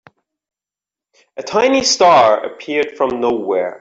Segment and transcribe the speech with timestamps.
[1.37, 3.69] A tiny star appeared from nowhere.